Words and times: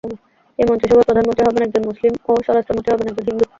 এ 0.59 0.63
মন্ত্রিসভায় 0.69 1.07
প্রধানমন্ত্রী 1.07 1.43
হবেন 1.45 1.63
একজন 1.63 1.83
মুসলিম 1.89 2.13
ও 2.23 2.41
স্বরাষ্ট্র 2.45 2.73
মন্ত্রী 2.75 2.91
হবেন 2.93 3.07
একজন 3.09 3.25
হিন্দু। 3.29 3.45